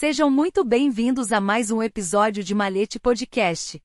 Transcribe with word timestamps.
Sejam 0.00 0.30
muito 0.30 0.64
bem-vindos 0.64 1.30
a 1.30 1.42
mais 1.42 1.70
um 1.70 1.82
episódio 1.82 2.42
de 2.42 2.54
Malete 2.54 2.98
Podcast. 2.98 3.78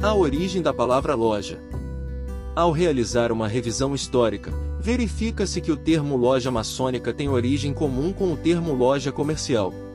A 0.00 0.14
origem 0.14 0.62
da 0.62 0.72
palavra 0.72 1.16
loja. 1.16 1.60
Ao 2.54 2.70
realizar 2.70 3.32
uma 3.32 3.48
revisão 3.48 3.96
histórica, 3.96 4.52
verifica-se 4.78 5.60
que 5.60 5.72
o 5.72 5.76
termo 5.76 6.16
loja 6.16 6.52
maçônica 6.52 7.12
tem 7.12 7.28
origem 7.28 7.74
comum 7.74 8.12
com 8.12 8.32
o 8.32 8.36
termo 8.36 8.72
loja 8.72 9.10
comercial. 9.10 9.87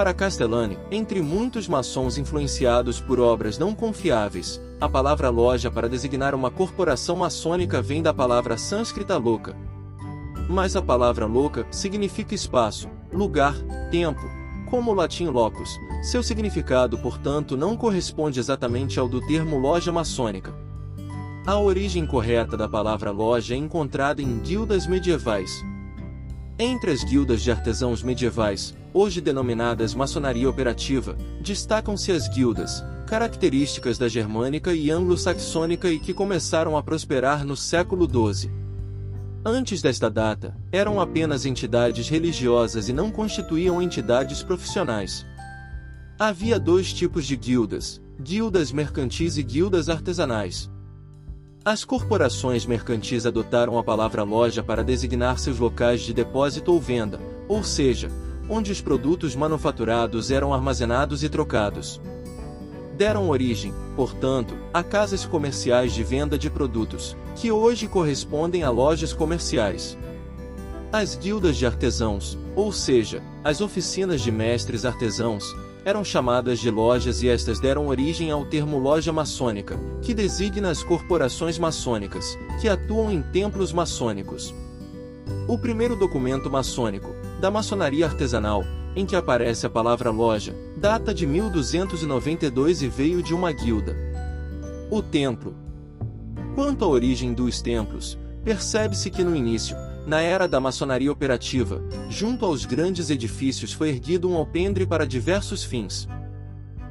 Para 0.00 0.14
Castellani, 0.14 0.78
entre 0.90 1.20
muitos 1.20 1.68
maçons 1.68 2.16
influenciados 2.16 2.98
por 2.98 3.20
obras 3.20 3.58
não 3.58 3.74
confiáveis, 3.74 4.58
a 4.80 4.88
palavra 4.88 5.28
loja 5.28 5.70
para 5.70 5.90
designar 5.90 6.34
uma 6.34 6.50
corporação 6.50 7.16
maçônica 7.16 7.82
vem 7.82 8.02
da 8.02 8.14
palavra 8.14 8.56
sânscrita 8.56 9.18
louca. 9.18 9.54
Mas 10.48 10.74
a 10.74 10.80
palavra 10.80 11.26
louca 11.26 11.66
significa 11.70 12.34
espaço, 12.34 12.88
lugar, 13.12 13.54
tempo, 13.90 14.22
como 14.70 14.90
o 14.90 14.94
latim 14.94 15.26
locus. 15.26 15.68
Seu 16.02 16.22
significado, 16.22 16.96
portanto, 16.96 17.54
não 17.54 17.76
corresponde 17.76 18.40
exatamente 18.40 18.98
ao 18.98 19.06
do 19.06 19.20
termo 19.26 19.58
loja 19.58 19.92
maçônica. 19.92 20.54
A 21.46 21.58
origem 21.58 22.06
correta 22.06 22.56
da 22.56 22.66
palavra 22.66 23.10
loja 23.10 23.52
é 23.52 23.58
encontrada 23.58 24.22
em 24.22 24.38
guildas 24.38 24.86
medievais, 24.86 25.62
entre 26.60 26.90
as 26.90 27.02
guildas 27.02 27.40
de 27.40 27.50
artesãos 27.50 28.02
medievais, 28.02 28.74
hoje 28.92 29.18
denominadas 29.18 29.94
maçonaria 29.94 30.48
operativa, 30.48 31.16
destacam-se 31.40 32.12
as 32.12 32.28
guildas, 32.28 32.84
características 33.06 33.96
da 33.96 34.06
germânica 34.08 34.74
e 34.74 34.90
anglo-saxônica 34.90 35.90
e 35.90 35.98
que 35.98 36.12
começaram 36.12 36.76
a 36.76 36.82
prosperar 36.82 37.46
no 37.46 37.56
século 37.56 38.06
XII. 38.06 38.50
Antes 39.42 39.80
desta 39.80 40.10
data, 40.10 40.54
eram 40.70 41.00
apenas 41.00 41.46
entidades 41.46 42.10
religiosas 42.10 42.90
e 42.90 42.92
não 42.92 43.10
constituíam 43.10 43.80
entidades 43.80 44.42
profissionais. 44.42 45.24
Havia 46.18 46.60
dois 46.60 46.92
tipos 46.92 47.24
de 47.24 47.36
guildas, 47.36 48.02
guildas 48.20 48.70
mercantis 48.70 49.38
e 49.38 49.42
guildas 49.42 49.88
artesanais. 49.88 50.70
As 51.62 51.84
corporações 51.84 52.64
mercantis 52.64 53.26
adotaram 53.26 53.78
a 53.78 53.84
palavra 53.84 54.22
loja 54.22 54.62
para 54.62 54.82
designar 54.82 55.38
seus 55.38 55.58
locais 55.58 56.00
de 56.00 56.14
depósito 56.14 56.72
ou 56.72 56.80
venda, 56.80 57.20
ou 57.46 57.62
seja, 57.62 58.10
onde 58.48 58.72
os 58.72 58.80
produtos 58.80 59.36
manufaturados 59.36 60.30
eram 60.30 60.54
armazenados 60.54 61.22
e 61.22 61.28
trocados. 61.28 62.00
Deram 62.96 63.28
origem, 63.28 63.74
portanto, 63.94 64.56
a 64.72 64.82
casas 64.82 65.26
comerciais 65.26 65.92
de 65.92 66.02
venda 66.02 66.38
de 66.38 66.48
produtos, 66.48 67.14
que 67.36 67.52
hoje 67.52 67.86
correspondem 67.86 68.62
a 68.62 68.70
lojas 68.70 69.12
comerciais. 69.12 69.98
As 70.92 71.14
guildas 71.14 71.56
de 71.56 71.64
artesãos, 71.64 72.36
ou 72.56 72.72
seja, 72.72 73.22
as 73.44 73.60
oficinas 73.60 74.20
de 74.20 74.32
mestres 74.32 74.84
artesãos, 74.84 75.44
eram 75.84 76.02
chamadas 76.02 76.58
de 76.58 76.68
lojas 76.68 77.22
e 77.22 77.28
estas 77.28 77.60
deram 77.60 77.86
origem 77.86 78.32
ao 78.32 78.44
termo 78.44 78.76
loja 78.76 79.12
maçônica, 79.12 79.78
que 80.02 80.12
designa 80.12 80.68
as 80.68 80.82
corporações 80.82 81.60
maçônicas, 81.60 82.36
que 82.60 82.68
atuam 82.68 83.08
em 83.08 83.22
templos 83.22 83.72
maçônicos. 83.72 84.52
O 85.46 85.56
primeiro 85.56 85.94
documento 85.94 86.50
maçônico, 86.50 87.14
da 87.40 87.52
maçonaria 87.52 88.06
artesanal, 88.06 88.64
em 88.96 89.06
que 89.06 89.14
aparece 89.14 89.66
a 89.66 89.70
palavra 89.70 90.10
loja, 90.10 90.56
data 90.76 91.14
de 91.14 91.24
1292 91.24 92.82
e 92.82 92.88
veio 92.88 93.22
de 93.22 93.32
uma 93.32 93.52
guilda. 93.52 93.96
O 94.90 95.00
templo. 95.00 95.54
Quanto 96.56 96.84
à 96.84 96.88
origem 96.88 97.32
dos 97.32 97.62
templos, 97.62 98.18
percebe-se 98.42 99.08
que 99.08 99.22
no 99.22 99.36
início, 99.36 99.76
na 100.10 100.20
era 100.20 100.48
da 100.48 100.58
maçonaria 100.58 101.12
operativa, 101.12 101.80
junto 102.08 102.44
aos 102.44 102.64
grandes 102.64 103.10
edifícios 103.10 103.72
foi 103.72 103.90
erguido 103.90 104.28
um 104.28 104.36
alpendre 104.36 104.84
para 104.84 105.06
diversos 105.06 105.62
fins. 105.62 106.08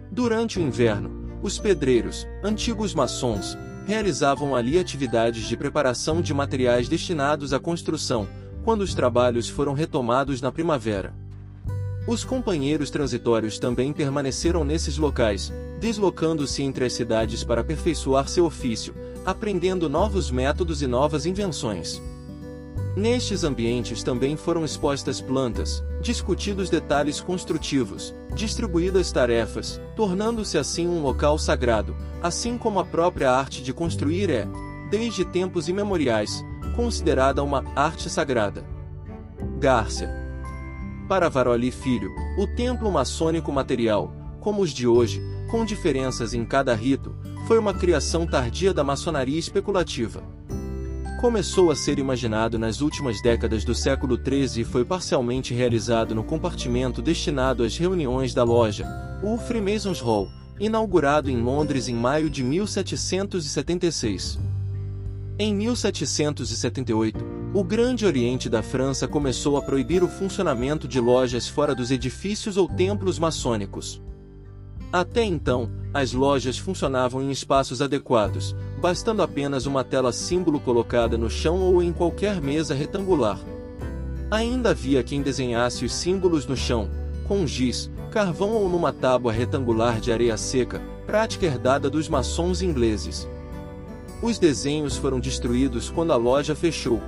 Durante 0.09 0.57
o 0.57 0.61
inverno, 0.61 1.37
os 1.43 1.59
pedreiros, 1.59 2.25
antigos 2.41 2.93
maçons, 2.93 3.57
realizavam 3.85 4.55
ali 4.55 4.79
atividades 4.79 5.49
de 5.49 5.57
preparação 5.57 6.21
de 6.21 6.33
materiais 6.33 6.87
destinados 6.87 7.51
à 7.51 7.59
construção, 7.59 8.25
quando 8.63 8.83
os 8.83 8.93
trabalhos 8.93 9.49
foram 9.49 9.73
retomados 9.73 10.41
na 10.41 10.49
primavera. 10.49 11.13
Os 12.07 12.23
companheiros 12.23 12.89
transitórios 12.89 13.59
também 13.59 13.91
permaneceram 13.91 14.63
nesses 14.63 14.97
locais, 14.97 15.51
deslocando-se 15.81 16.63
entre 16.63 16.85
as 16.85 16.93
cidades 16.93 17.43
para 17.43 17.59
aperfeiçoar 17.59 18.29
seu 18.29 18.45
ofício, 18.45 18.95
aprendendo 19.25 19.89
novos 19.89 20.31
métodos 20.31 20.81
e 20.81 20.87
novas 20.87 21.25
invenções. 21.25 22.01
Nestes 22.95 23.43
ambientes 23.43 24.01
também 24.01 24.35
foram 24.35 24.65
expostas 24.65 25.21
plantas, 25.21 25.83
discutidos 26.01 26.69
detalhes 26.69 27.21
construtivos, 27.21 28.13
distribuídas 28.33 29.11
tarefas, 29.11 29.79
tornando-se 29.95 30.57
assim 30.57 30.87
um 30.87 31.01
local 31.01 31.37
sagrado, 31.37 31.95
assim 32.21 32.57
como 32.57 32.79
a 32.79 32.85
própria 32.85 33.31
arte 33.31 33.61
de 33.61 33.71
construir 33.71 34.31
é, 34.31 34.47
desde 34.89 35.23
tempos 35.23 35.69
imemoriais, 35.69 36.43
considerada 36.75 37.43
uma 37.43 37.63
arte 37.75 38.09
sagrada. 38.09 38.65
Gárcia. 39.59 40.09
Para 41.07 41.29
Varoli 41.29 41.71
Filho, 41.71 42.09
o 42.37 42.47
templo 42.47 42.91
maçônico 42.91 43.51
material, 43.51 44.11
como 44.39 44.61
os 44.61 44.71
de 44.71 44.87
hoje, 44.87 45.21
com 45.51 45.63
diferenças 45.63 46.33
em 46.33 46.43
cada 46.43 46.73
rito, 46.73 47.15
foi 47.47 47.59
uma 47.59 47.73
criação 47.73 48.25
tardia 48.25 48.73
da 48.73 48.83
maçonaria 48.83 49.39
especulativa 49.39 50.23
começou 51.19 51.69
a 51.69 51.75
ser 51.75 51.99
imaginado 51.99 52.57
nas 52.57 52.79
últimas 52.79 53.21
décadas 53.21 53.65
do 53.65 53.75
século 53.75 54.17
XIII 54.17 54.61
e 54.61 54.63
foi 54.63 54.85
parcialmente 54.85 55.53
realizado 55.53 56.15
no 56.15 56.23
compartimento 56.23 57.01
destinado 57.01 57.61
às 57.61 57.77
reuniões 57.77 58.33
da 58.33 58.45
loja, 58.45 58.87
o 59.21 59.37
Freemasons 59.37 59.99
Hall, 59.99 60.29
inaugurado 60.57 61.29
em 61.29 61.41
Londres 61.41 61.89
em 61.89 61.93
maio 61.93 62.29
de 62.29 62.41
1776. 62.41 64.39
Em 65.37 65.53
1778, 65.53 67.19
o 67.53 67.65
Grande 67.65 68.05
Oriente 68.05 68.49
da 68.49 68.63
França 68.63 69.05
começou 69.05 69.57
a 69.57 69.61
proibir 69.61 70.01
o 70.01 70.07
funcionamento 70.07 70.87
de 70.87 71.01
lojas 71.01 71.49
fora 71.49 71.75
dos 71.75 71.91
edifícios 71.91 72.55
ou 72.55 72.65
templos 72.65 73.19
maçônicos. 73.19 74.01
Até 74.91 75.25
então, 75.25 75.69
as 75.93 76.13
lojas 76.13 76.57
funcionavam 76.57 77.21
em 77.21 77.29
espaços 77.29 77.81
adequados, 77.81 78.55
bastando 78.79 79.21
apenas 79.21 79.65
uma 79.65 79.83
tela 79.83 80.11
símbolo 80.11 80.59
colocada 80.59 81.17
no 81.17 81.29
chão 81.29 81.59
ou 81.59 81.83
em 81.83 81.91
qualquer 81.91 82.41
mesa 82.41 82.73
retangular. 82.73 83.39
Ainda 84.31 84.69
havia 84.69 85.03
quem 85.03 85.21
desenhasse 85.21 85.83
os 85.83 85.93
símbolos 85.93 86.45
no 86.45 86.55
chão, 86.55 86.89
com 87.27 87.45
giz, 87.45 87.91
carvão 88.09 88.51
ou 88.51 88.69
numa 88.69 88.93
tábua 88.93 89.33
retangular 89.33 89.99
de 89.99 90.11
areia 90.11 90.37
seca, 90.37 90.81
prática 91.05 91.45
herdada 91.45 91.89
dos 91.89 92.07
maçons 92.07 92.61
ingleses. 92.61 93.27
Os 94.21 94.39
desenhos 94.39 94.95
foram 94.97 95.19
destruídos 95.19 95.89
quando 95.89 96.13
a 96.13 96.15
loja 96.15 96.55
fechou. 96.55 97.01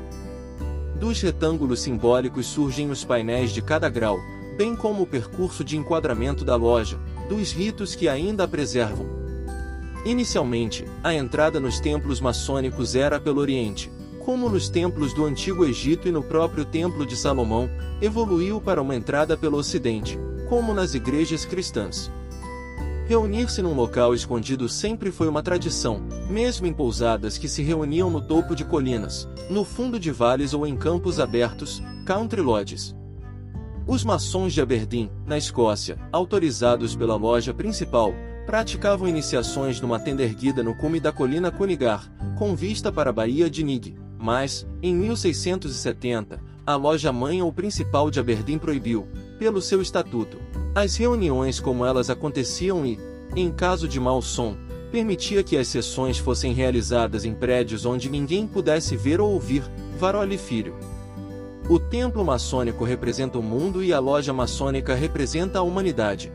Dos 1.00 1.22
retângulos 1.22 1.82
simbólicos 1.82 2.48
surgem 2.48 2.90
os 2.92 3.04
painéis 3.04 3.52
de 3.52 3.62
cada 3.62 3.90
grau, 3.90 4.20
bem 4.58 4.76
como 4.76 5.04
o 5.04 5.08
percurso 5.08 5.64
de 5.64 5.78
enquadramento 5.78 6.44
da 6.44 6.56
loja, 6.56 7.00
dos 7.30 7.52
ritos 7.52 7.96
que 7.96 8.10
ainda 8.10 8.44
a 8.44 8.48
preservam. 8.48 9.21
Inicialmente, 10.06 10.86
a 11.04 11.14
entrada 11.14 11.60
nos 11.60 11.80
templos 11.80 12.20
maçônicos 12.20 12.96
era 12.96 13.20
pelo 13.20 13.40
Oriente, 13.40 13.92
como 14.26 14.50
nos 14.50 14.70
templos 14.70 15.14
do 15.14 15.26
Antigo 15.26 15.66
Egito 15.66 16.08
e 16.08 16.12
no 16.12 16.24
próprio 16.24 16.66
Templo 16.66 17.06
de 17.06 17.16
Salomão, 17.16 17.70
evoluiu 18.02 18.60
para 18.60 18.82
uma 18.82 18.96
entrada 18.96 19.38
pelo 19.38 19.58
Ocidente, 19.58 20.18
como 20.50 20.74
nas 20.74 20.94
igrejas 20.94 21.46
cristãs. 21.46 22.12
Reunir-se 23.08 23.62
num 23.62 23.76
local 23.76 24.14
escondido 24.16 24.70
sempre 24.70 25.12
foi 25.12 25.28
uma 25.28 25.44
tradição, 25.44 26.02
mesmo 26.30 26.66
em 26.66 26.74
pousadas 26.74 27.38
que 27.38 27.48
se 27.48 27.62
reuniam 27.62 28.10
no 28.10 28.22
topo 28.22 28.56
de 28.56 28.64
colinas, 28.64 29.28
no 29.50 29.66
fundo 29.66 30.00
de 30.00 30.12
vales 30.12 30.54
ou 30.54 30.66
em 30.66 30.78
campos 30.78 31.20
abertos, 31.20 31.82
country 32.06 32.42
lodges. 32.42 32.96
Os 33.86 34.04
maçons 34.04 34.54
de 34.54 34.62
Aberdeen, 34.62 35.12
na 35.26 35.38
Escócia, 35.38 35.98
autorizados 36.12 36.96
pela 36.96 37.16
loja 37.16 37.54
principal, 37.54 38.14
praticavam 38.52 39.08
iniciações 39.08 39.80
numa 39.80 39.98
tenda 39.98 40.24
erguida 40.24 40.62
no 40.62 40.76
cume 40.76 41.00
da 41.00 41.10
colina 41.10 41.50
Cunigar, 41.50 42.12
com 42.38 42.54
vista 42.54 42.92
para 42.92 43.10
a 43.10 43.14
Baía 43.14 43.50
de 43.50 43.64
Nig, 43.64 43.96
mas, 44.20 44.68
em 44.84 44.94
1670, 44.94 46.38
a 46.68 46.76
loja 46.76 47.14
mãe 47.14 47.42
ou 47.42 47.54
principal 47.54 48.12
de 48.12 48.20
Aberdeen 48.20 48.60
proibiu, 48.60 49.08
pelo 49.40 49.62
seu 49.62 49.82
estatuto, 49.82 50.38
as 50.76 50.98
reuniões 50.98 51.62
como 51.62 51.86
elas 51.86 52.10
aconteciam 52.10 52.86
e, 52.86 53.00
em 53.38 53.50
caso 53.50 53.88
de 53.88 54.02
mau 54.02 54.22
som, 54.22 54.58
permitia 54.92 55.44
que 55.44 55.56
as 55.56 55.70
sessões 55.70 56.18
fossem 56.18 56.52
realizadas 56.52 57.24
em 57.24 57.34
prédios 57.34 57.86
onde 57.86 58.10
ninguém 58.10 58.46
pudesse 58.46 58.98
ver 58.98 59.22
ou 59.22 59.32
ouvir, 59.32 59.64
Varoli 59.98 60.38
Filho. 60.38 60.76
O 61.70 61.80
templo 61.80 62.26
maçônico 62.26 62.84
representa 62.84 63.40
o 63.40 63.42
mundo 63.42 63.82
e 63.82 63.94
a 63.94 64.00
loja 64.00 64.34
maçônica 64.34 64.94
representa 64.94 65.60
a 65.60 65.62
humanidade. 65.62 66.30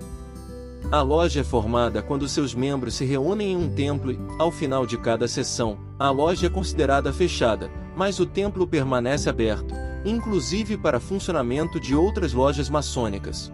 A 0.91 1.03
loja 1.03 1.41
é 1.41 1.44
formada 1.44 2.00
quando 2.00 2.29
seus 2.29 2.55
membros 2.55 2.94
se 2.94 3.05
reúnem 3.05 3.53
em 3.53 3.56
um 3.56 3.69
templo 3.69 4.12
e, 4.12 4.19
ao 4.38 4.53
final 4.53 4.87
de 4.87 4.97
cada 4.97 5.27
sessão, 5.27 5.79
a 5.99 6.11
loja 6.11 6.47
é 6.47 6.50
considerada 6.50 7.12
fechada, 7.12 7.69
mas 7.97 8.21
o 8.21 8.27
templo 8.27 8.69
permanece 8.69 9.29
aberto, 9.29 9.75
inclusive 10.05 10.77
para 10.77 11.00
funcionamento 11.00 11.81
de 11.81 11.97
outras 11.97 12.33
lojas 12.33 12.71
maçônicas. 12.71 13.53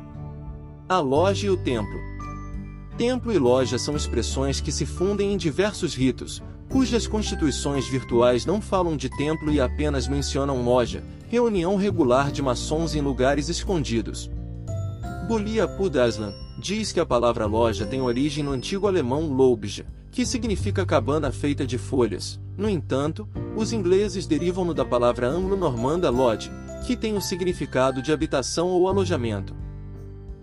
A 0.86 1.00
loja 1.00 1.46
e 1.46 1.50
o 1.50 1.56
templo. 1.56 1.98
Templo 2.98 3.32
e 3.32 3.38
loja 3.38 3.78
são 3.78 3.96
expressões 3.96 4.60
que 4.60 4.70
se 4.70 4.84
fundem 4.84 5.32
em 5.32 5.38
diversos 5.38 5.94
ritos, 5.94 6.42
cujas 6.68 7.06
constituições 7.06 7.88
virtuais 7.88 8.44
não 8.44 8.60
falam 8.60 8.94
de 8.94 9.08
templo 9.08 9.50
e 9.50 9.58
apenas 9.58 10.06
mencionam 10.06 10.62
loja, 10.62 11.02
reunião 11.30 11.76
regular 11.76 12.30
de 12.30 12.42
maçons 12.42 12.94
em 12.94 13.00
lugares 13.00 13.48
escondidos. 13.48 14.30
Bulia 15.26 15.66
Pudaslan 15.66 16.34
diz 16.62 16.92
que 16.92 17.00
a 17.00 17.04
palavra 17.04 17.44
loja 17.44 17.84
tem 17.84 18.00
origem 18.00 18.44
no 18.44 18.52
antigo 18.52 18.86
alemão 18.86 19.26
Lobja, 19.26 19.84
que 20.12 20.24
significa 20.24 20.86
cabana 20.86 21.32
feita 21.32 21.66
de 21.66 21.76
folhas. 21.76 22.40
No 22.56 22.68
entanto, 22.68 23.28
os 23.56 23.72
ingleses 23.72 24.28
derivam-no 24.28 24.72
da 24.72 24.84
palavra 24.84 25.28
anglo-normanda 25.28 26.08
lodge, 26.08 26.52
que 26.86 26.96
tem 26.96 27.16
o 27.16 27.20
significado 27.20 28.00
de 28.00 28.12
habitação 28.12 28.68
ou 28.68 28.86
alojamento. 28.86 29.56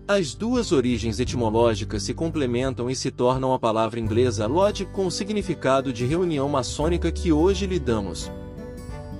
As 0.06 0.34
duas 0.34 0.72
origens 0.72 1.18
etimológicas 1.20 2.02
se 2.02 2.12
complementam 2.12 2.90
e 2.90 2.96
se 2.96 3.10
tornam 3.10 3.54
a 3.54 3.58
palavra 3.58 3.98
inglesa 3.98 4.46
lodge 4.46 4.84
com 4.84 5.06
o 5.06 5.10
significado 5.10 5.90
de 5.90 6.04
reunião 6.04 6.48
maçônica 6.50 7.10
que 7.10 7.32
hoje 7.32 7.64
lhe 7.66 7.78
damos. 7.78 8.30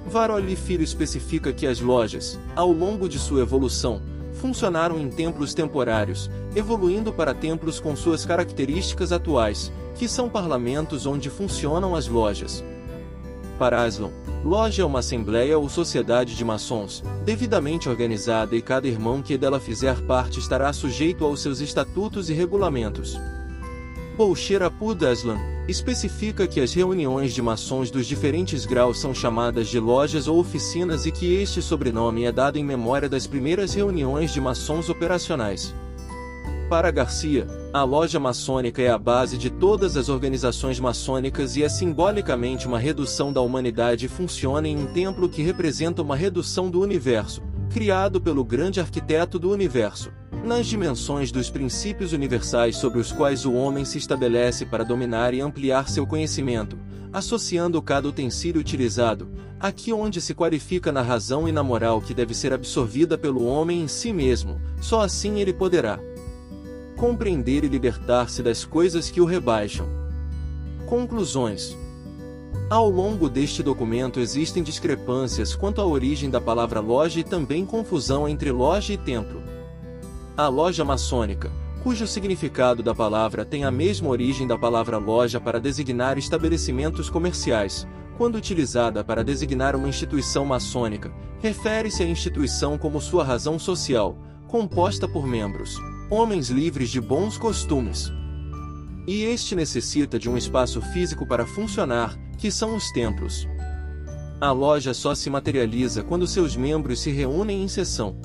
Varoli 0.06 0.56
Filho 0.56 0.82
especifica 0.82 1.50
que 1.52 1.66
as 1.66 1.80
lojas, 1.80 2.38
ao 2.54 2.70
longo 2.70 3.08
de 3.08 3.18
sua 3.18 3.40
evolução, 3.40 4.02
funcionaram 4.40 4.98
em 4.98 5.10
templos 5.10 5.52
temporários, 5.52 6.30
evoluindo 6.56 7.12
para 7.12 7.34
templos 7.34 7.78
com 7.78 7.94
suas 7.94 8.24
características 8.24 9.12
atuais, 9.12 9.70
que 9.94 10.08
são 10.08 10.30
parlamentos 10.30 11.04
onde 11.04 11.28
funcionam 11.28 11.94
as 11.94 12.08
lojas. 12.08 12.64
Para 13.58 13.84
Aslan, 13.84 14.10
loja 14.42 14.82
é 14.82 14.86
uma 14.86 15.00
assembleia 15.00 15.58
ou 15.58 15.68
sociedade 15.68 16.34
de 16.34 16.42
maçons, 16.42 17.04
devidamente 17.24 17.90
organizada 17.90 18.56
e 18.56 18.62
cada 18.62 18.88
irmão 18.88 19.20
que 19.20 19.36
dela 19.36 19.60
fizer 19.60 20.00
parte 20.06 20.38
estará 20.38 20.72
sujeito 20.72 21.24
aos 21.26 21.42
seus 21.42 21.60
estatutos 21.60 22.30
e 22.30 22.32
regulamentos. 22.32 23.20
Bolcher 24.20 24.62
Apud 24.62 25.02
Aslan 25.06 25.38
especifica 25.66 26.46
que 26.46 26.60
as 26.60 26.74
reuniões 26.74 27.32
de 27.32 27.40
maçons 27.40 27.90
dos 27.90 28.06
diferentes 28.06 28.66
graus 28.66 29.00
são 29.00 29.14
chamadas 29.14 29.66
de 29.66 29.80
lojas 29.80 30.28
ou 30.28 30.38
oficinas 30.38 31.06
e 31.06 31.10
que 31.10 31.32
este 31.36 31.62
sobrenome 31.62 32.24
é 32.24 32.30
dado 32.30 32.58
em 32.58 32.62
memória 32.62 33.08
das 33.08 33.26
primeiras 33.26 33.72
reuniões 33.72 34.30
de 34.30 34.38
maçons 34.38 34.90
operacionais. 34.90 35.74
Para 36.68 36.90
Garcia, 36.90 37.46
a 37.72 37.82
loja 37.82 38.20
maçônica 38.20 38.82
é 38.82 38.90
a 38.90 38.98
base 38.98 39.38
de 39.38 39.48
todas 39.48 39.96
as 39.96 40.10
organizações 40.10 40.78
maçônicas 40.78 41.56
e 41.56 41.62
é 41.62 41.68
simbolicamente 41.70 42.66
uma 42.66 42.78
redução 42.78 43.32
da 43.32 43.40
humanidade 43.40 44.04
e 44.04 44.08
funciona 44.08 44.68
em 44.68 44.76
um 44.76 44.92
templo 44.92 45.30
que 45.30 45.40
representa 45.40 46.02
uma 46.02 46.14
redução 46.14 46.68
do 46.70 46.82
universo, 46.82 47.42
criado 47.72 48.20
pelo 48.20 48.44
grande 48.44 48.80
arquiteto 48.80 49.38
do 49.38 49.50
universo, 49.50 50.12
nas 50.44 50.66
dimensões 50.66 51.30
dos 51.30 51.50
princípios 51.50 52.12
universais 52.12 52.76
sobre 52.76 52.98
os 52.98 53.12
quais 53.12 53.44
o 53.44 53.52
homem 53.52 53.84
se 53.84 53.98
estabelece 53.98 54.64
para 54.64 54.84
dominar 54.84 55.34
e 55.34 55.40
ampliar 55.40 55.88
seu 55.88 56.06
conhecimento, 56.06 56.78
associando 57.12 57.80
cada 57.82 58.08
utensílio 58.08 58.60
utilizado, 58.60 59.28
aqui 59.58 59.92
onde 59.92 60.20
se 60.20 60.34
qualifica 60.34 60.90
na 60.90 61.02
razão 61.02 61.46
e 61.46 61.52
na 61.52 61.62
moral 61.62 62.00
que 62.00 62.14
deve 62.14 62.34
ser 62.34 62.52
absorvida 62.52 63.18
pelo 63.18 63.44
homem 63.44 63.82
em 63.82 63.88
si 63.88 64.12
mesmo, 64.12 64.60
só 64.80 65.02
assim 65.02 65.40
ele 65.40 65.52
poderá 65.52 65.98
compreender 66.96 67.64
e 67.64 67.68
libertar-se 67.68 68.42
das 68.42 68.64
coisas 68.64 69.10
que 69.10 69.20
o 69.20 69.24
rebaixam. 69.24 69.86
Conclusões 70.86 71.76
Ao 72.68 72.88
longo 72.88 73.28
deste 73.28 73.62
documento 73.62 74.20
existem 74.20 74.62
discrepâncias 74.62 75.54
quanto 75.54 75.80
à 75.80 75.86
origem 75.86 76.28
da 76.30 76.40
palavra 76.40 76.80
loja 76.80 77.20
e 77.20 77.24
também 77.24 77.64
confusão 77.64 78.28
entre 78.28 78.50
loja 78.50 78.92
e 78.92 78.98
templo. 78.98 79.59
A 80.40 80.48
loja 80.48 80.82
maçônica, 80.86 81.52
cujo 81.82 82.06
significado 82.06 82.82
da 82.82 82.94
palavra 82.94 83.44
tem 83.44 83.62
a 83.62 83.70
mesma 83.70 84.08
origem 84.08 84.46
da 84.46 84.56
palavra 84.56 84.96
loja 84.96 85.38
para 85.38 85.60
designar 85.60 86.16
estabelecimentos 86.16 87.10
comerciais, 87.10 87.86
quando 88.16 88.36
utilizada 88.36 89.04
para 89.04 89.22
designar 89.22 89.76
uma 89.76 89.86
instituição 89.86 90.46
maçônica, 90.46 91.12
refere-se 91.42 92.02
à 92.02 92.06
instituição 92.06 92.78
como 92.78 93.02
sua 93.02 93.22
razão 93.22 93.58
social, 93.58 94.16
composta 94.48 95.06
por 95.06 95.26
membros 95.26 95.76
homens 96.10 96.48
livres 96.48 96.88
de 96.88 97.02
bons 97.02 97.36
costumes. 97.36 98.10
E 99.06 99.24
este 99.24 99.54
necessita 99.54 100.18
de 100.18 100.30
um 100.30 100.38
espaço 100.38 100.80
físico 100.80 101.26
para 101.26 101.44
funcionar, 101.44 102.16
que 102.38 102.50
são 102.50 102.74
os 102.74 102.90
templos. 102.92 103.46
A 104.40 104.52
loja 104.52 104.94
só 104.94 105.14
se 105.14 105.28
materializa 105.28 106.02
quando 106.02 106.26
seus 106.26 106.56
membros 106.56 107.00
se 107.00 107.10
reúnem 107.10 107.62
em 107.62 107.68
sessão. 107.68 108.16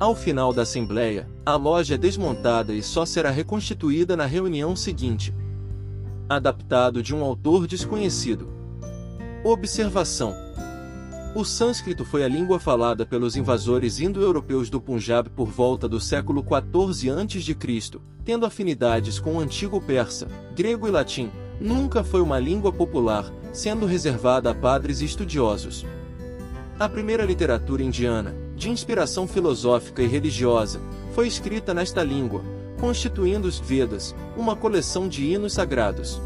Ao 0.00 0.14
final 0.14 0.52
da 0.52 0.62
assembleia, 0.62 1.28
a 1.44 1.56
loja 1.56 1.96
é 1.96 1.98
desmontada 1.98 2.72
e 2.72 2.80
só 2.80 3.04
será 3.04 3.30
reconstituída 3.30 4.16
na 4.16 4.26
reunião 4.26 4.76
seguinte. 4.76 5.34
Adaptado 6.28 7.02
de 7.02 7.12
um 7.12 7.24
autor 7.24 7.66
desconhecido. 7.66 8.48
Observação: 9.42 10.36
o 11.34 11.44
sânscrito 11.44 12.04
foi 12.04 12.22
a 12.22 12.28
língua 12.28 12.60
falada 12.60 13.04
pelos 13.04 13.36
invasores 13.36 13.98
indo-europeus 13.98 14.70
do 14.70 14.80
Punjab 14.80 15.30
por 15.30 15.48
volta 15.48 15.88
do 15.88 16.00
século 16.00 16.44
XIV 16.44 17.10
a.C., 17.10 18.00
tendo 18.24 18.46
afinidades 18.46 19.18
com 19.18 19.34
o 19.34 19.40
antigo 19.40 19.80
persa, 19.80 20.28
grego 20.54 20.86
e 20.86 20.92
latim. 20.92 21.28
Nunca 21.60 22.04
foi 22.04 22.20
uma 22.20 22.38
língua 22.38 22.72
popular, 22.72 23.24
sendo 23.52 23.84
reservada 23.84 24.50
a 24.50 24.54
padres 24.54 25.00
e 25.00 25.06
estudiosos. 25.06 25.84
A 26.78 26.88
primeira 26.88 27.24
literatura 27.24 27.82
indiana, 27.82 28.32
de 28.58 28.68
inspiração 28.68 29.28
filosófica 29.28 30.02
e 30.02 30.06
religiosa, 30.06 30.80
foi 31.14 31.28
escrita 31.28 31.72
nesta 31.72 32.02
língua, 32.02 32.42
constituindo 32.80 33.46
os 33.46 33.60
Vedas, 33.60 34.14
uma 34.36 34.56
coleção 34.56 35.08
de 35.08 35.24
hinos 35.24 35.52
sagrados. 35.52 36.20